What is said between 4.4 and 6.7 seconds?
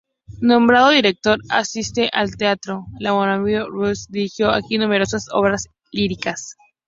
aquí numerosas obras líricas.